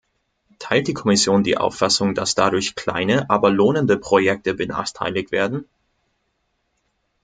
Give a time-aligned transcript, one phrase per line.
[0.57, 5.65] Teilt die Kommission die Auffassung, dass dadurch kleine, aber lohnende Projekte benachteiligt werden?